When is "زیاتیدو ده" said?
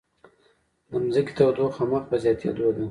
2.23-2.79